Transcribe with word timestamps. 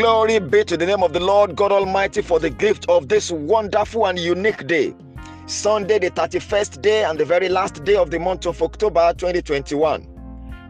Glory 0.00 0.38
be 0.38 0.64
to 0.64 0.78
the 0.78 0.86
name 0.86 1.02
of 1.02 1.12
the 1.12 1.20
Lord 1.20 1.54
God 1.54 1.72
Almighty 1.72 2.22
for 2.22 2.40
the 2.40 2.48
gift 2.48 2.88
of 2.88 3.10
this 3.10 3.30
wonderful 3.30 4.06
and 4.06 4.18
unique 4.18 4.66
day. 4.66 4.94
Sunday, 5.44 5.98
the 5.98 6.10
31st 6.10 6.80
day 6.80 7.04
and 7.04 7.20
the 7.20 7.24
very 7.26 7.50
last 7.50 7.84
day 7.84 7.96
of 7.96 8.10
the 8.10 8.18
month 8.18 8.46
of 8.46 8.62
October 8.62 9.12
2021. 9.18 10.08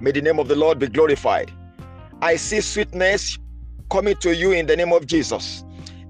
May 0.00 0.10
the 0.10 0.20
name 0.20 0.40
of 0.40 0.48
the 0.48 0.56
Lord 0.56 0.80
be 0.80 0.88
glorified. 0.88 1.52
I 2.20 2.34
see 2.34 2.60
sweetness 2.60 3.38
coming 3.88 4.16
to 4.16 4.34
you 4.34 4.50
in 4.50 4.66
the 4.66 4.74
name 4.74 4.92
of 4.92 5.06
Jesus. 5.06 5.62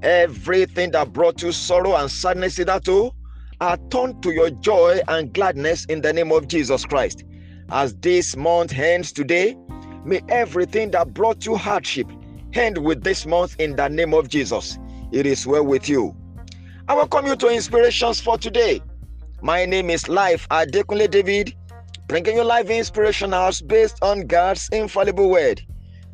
Everything 0.03 0.93
that 0.93 1.13
brought 1.13 1.43
you 1.43 1.53
sorrow 1.53 1.97
and 1.97 2.11
sadness 2.11 2.57
hitherto 2.57 3.11
are 3.61 3.77
turned 3.91 4.23
to 4.23 4.31
your 4.31 4.49
joy 4.49 5.03
and 5.09 5.31
gladness 5.35 5.85
in 5.91 6.01
the 6.01 6.15
name 6.15 6.33
of 6.33 6.49
Jesus 6.49 6.87
Christ. 6.87 7.25
As 7.69 7.95
this 7.97 8.35
month 8.35 8.73
ends 8.79 9.13
today, 9.13 9.59
may 10.07 10.23
everything 10.31 10.93
that 10.93 11.13
brought 11.13 11.45
you 11.45 11.57
hardship 11.57 12.11
end 12.55 12.79
with 12.79 13.03
this 13.03 13.27
month 13.27 13.57
in 13.59 13.77
the 13.77 13.89
name 13.89 14.15
of 14.15 14.29
Jesus. 14.29 14.79
It 15.13 15.27
is 15.27 15.47
well 15.47 15.65
with 15.65 15.89
you. 15.89 16.15
I 16.89 16.95
welcome 16.95 17.27
you 17.27 17.37
to 17.37 17.49
Inspirations 17.49 18.21
for 18.21 18.37
today. 18.39 18.83
My 19.43 19.65
name 19.65 19.91
is 19.91 20.09
Life 20.09 20.49
Adekunle 20.51 21.11
David, 21.11 21.55
bringing 22.09 22.37
you 22.37 22.45
live 22.45 22.67
inspirationals 22.67 23.67
based 23.67 23.99
on 24.03 24.27
God's 24.27 24.69
infallible 24.73 25.31
word. 25.31 25.63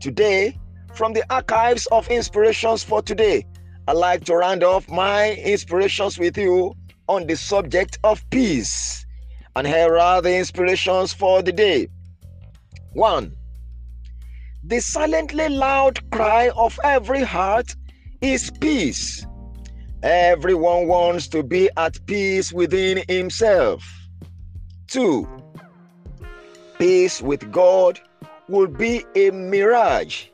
Today, 0.00 0.58
from 0.94 1.12
the 1.12 1.24
archives 1.32 1.86
of 1.86 2.08
Inspirations 2.08 2.82
for 2.82 3.02
today, 3.02 3.44
I'd 3.88 3.96
like 3.96 4.24
to 4.24 4.34
round 4.34 4.62
off 4.62 4.88
my 4.88 5.32
inspirations 5.34 6.18
with 6.18 6.36
you 6.36 6.74
on 7.08 7.26
the 7.26 7.36
subject 7.36 7.98
of 8.04 8.28
peace. 8.30 9.06
And 9.54 9.66
here 9.66 9.96
are 9.96 10.20
the 10.20 10.36
inspirations 10.36 11.12
for 11.12 11.40
the 11.42 11.52
day. 11.52 11.88
1. 12.92 13.34
The 14.68 14.80
silently 14.80 15.48
loud 15.48 16.00
cry 16.10 16.50
of 16.56 16.76
every 16.82 17.22
heart 17.22 17.76
is 18.20 18.50
peace. 18.60 19.24
Everyone 20.02 20.88
wants 20.88 21.28
to 21.28 21.44
be 21.44 21.70
at 21.76 22.04
peace 22.06 22.52
within 22.52 23.04
himself. 23.08 23.84
2. 24.88 25.24
Peace 26.80 27.22
with 27.22 27.52
God 27.52 28.00
will 28.48 28.66
be 28.66 29.04
a 29.14 29.30
mirage 29.30 30.24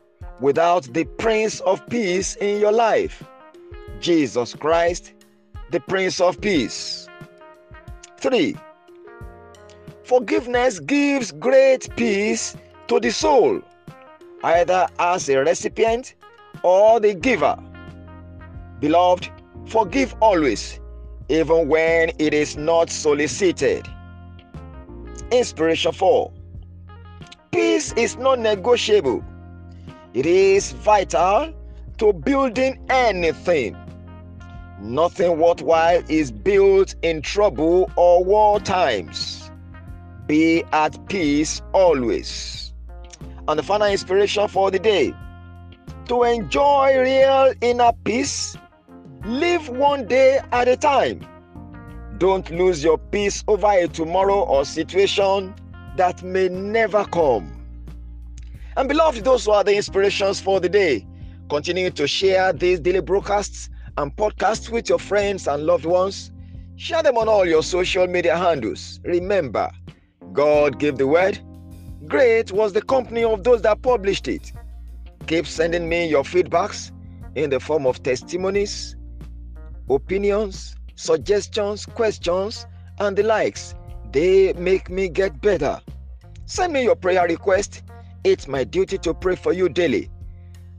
without 0.41 0.85
the 0.95 1.05
Prince 1.19 1.61
of 1.61 1.87
Peace 1.89 2.35
in 2.37 2.59
your 2.59 2.73
life. 2.73 3.23
Jesus 4.01 4.55
Christ, 4.55 5.13
the 5.73 5.81
Prince 5.81 6.23
of 6.23 6.41
Peace. 6.41 7.07
3. 8.17 8.57
Forgiveness 10.05 10.81
gives 10.81 11.33
great 11.33 11.95
peace 11.97 12.57
to 12.89 12.99
the 12.99 13.11
soul, 13.11 13.61
either 14.43 14.87
as 14.99 15.29
a 15.29 15.39
recipient 15.39 16.15
or 16.63 17.01
the 17.01 17.15
giver. 17.15 17.57
Beloved, 18.81 19.31
forgive 19.67 20.15
always, 20.21 20.81
even 21.29 21.69
when 21.69 22.13
it 22.19 22.35
is 22.35 22.57
not 22.57 22.91
solicited. 22.91 23.87
Inspiration 25.31 25.93
4 25.93 26.33
Peace 27.53 27.93
is 27.93 28.17
not 28.17 28.39
negotiable, 28.39 29.25
it 30.15 30.27
is 30.27 30.73
vital 30.73 31.53
to 31.99 32.13
building 32.13 32.79
anything. 32.89 33.77
Nothing 34.81 35.39
worthwhile 35.39 36.03
is 36.09 36.33
built 36.33 36.97
in 37.03 37.23
trouble 37.23 37.91
or 37.97 38.25
war 38.25 38.59
times. 38.59 39.51
Be 40.27 40.65
at 40.73 40.99
peace 41.09 41.63
always. 41.73 42.62
And 43.49 43.59
the 43.59 43.63
final 43.63 43.89
inspiration 43.89 44.49
for 44.49 44.71
the 44.71 44.79
day 44.79 45.15
to 46.09 46.23
enjoy 46.25 46.99
real 46.99 47.55
inner 47.61 47.93
peace, 48.05 48.57
live 49.25 49.69
one 49.69 50.07
day 50.07 50.41
at 50.53 50.69
a 50.69 50.77
time. 50.77 51.27
Don't 52.19 52.51
lose 52.51 52.85
your 52.85 52.99
peace 52.99 53.43
over 53.49 53.71
a 53.71 53.89
tomorrow 53.89 54.43
or 54.43 54.65
situation 54.65 55.55
that 55.97 56.23
may 56.23 56.49
never 56.49 57.05
come. 57.05 57.51
And 58.77 58.89
beloved, 58.89 59.25
those 59.25 59.45
who 59.45 59.53
are 59.53 59.65
the 59.65 59.77
inspirations 59.77 60.41
for 60.41 60.61
the 60.61 60.69
day. 60.69 61.07
Continue 61.49 61.91
to 61.91 62.07
share 62.07 62.53
these 62.53 62.81
daily 62.81 63.01
broadcasts 63.01 63.69
and 63.99 64.15
podcasts 64.17 64.71
with 64.71 64.89
your 64.89 64.99
friends 64.99 65.47
and 65.47 65.67
loved 65.67 65.85
ones. 65.85 66.33
Share 66.77 67.03
them 67.03 67.19
on 67.19 67.29
all 67.29 67.45
your 67.45 67.63
social 67.63 68.07
media 68.07 68.37
handles. 68.37 69.01
Remember, 69.05 69.71
God 70.33 70.79
gave 70.79 70.97
the 70.97 71.07
word. 71.07 71.39
Great 72.07 72.51
was 72.51 72.73
the 72.73 72.83
company 72.83 73.23
of 73.23 73.45
those 73.45 73.63
that 73.63 73.81
published 73.83 74.27
it. 74.27 74.53
Keep 75.27 75.47
sending 75.47 75.89
me 75.89 76.09
your 76.09 76.25
feedbacks 76.25 76.91
in 77.37 77.51
the 77.51 77.61
form 77.61 77.87
of 77.87 78.03
testimonies, 78.03 78.97
opinions, 79.89 80.75
suggestions, 80.97 81.87
questions, 81.87 82.67
and 82.99 83.17
the 83.17 83.23
likes. 83.23 83.75
They 84.11 84.53
make 84.55 84.91
me 84.91 85.09
get 85.09 85.41
better. 85.41 85.81
Send 86.45 86.73
me 86.73 86.83
your 86.83 86.97
prayer 86.97 87.27
request. 87.27 87.83
It's 88.25 88.49
my 88.49 88.65
duty 88.65 88.99
to 88.99 89.15
pray 89.15 89.37
for 89.37 89.53
you 89.53 89.69
daily. 89.69 90.11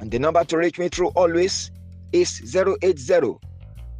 And 0.01 0.11
the 0.11 0.19
number 0.19 0.43
to 0.43 0.57
reach 0.57 0.77
me 0.77 0.89
through 0.89 1.09
always 1.09 1.71
is 2.11 2.55
080 2.55 3.37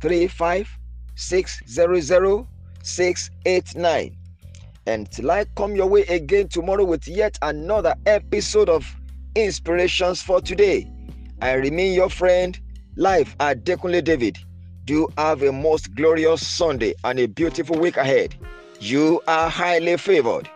35 0.02 0.70
600 1.16 2.48
689. 2.84 4.18
And 4.86 5.10
till 5.10 5.32
I 5.32 5.46
come 5.56 5.76
your 5.76 5.88
way 5.88 6.02
again 6.04 6.50
tomorrow 6.50 6.84
with 6.84 7.08
yet 7.08 7.38
another 7.42 7.96
episode 8.06 8.70
of 8.70 8.86
Inspirations 9.36 10.22
for 10.22 10.42
Today, 10.42 10.92
I 11.42 11.54
remain 11.54 11.94
your 11.94 12.10
friend, 12.10 12.60
Life 12.98 13.38
Adekunle 13.38 14.04
David. 14.04 14.38
Do 14.86 15.08
have 15.18 15.42
a 15.42 15.52
most 15.54 15.96
glorious 15.96 16.46
Sunday 16.46 16.94
and 17.06 17.18
a 17.18 17.28
beautiful 17.28 17.80
week 17.80 17.96
ahead. 17.96 18.36
You 18.82 19.22
are 19.28 19.50
highly 19.50 19.96
favored. 19.96 20.50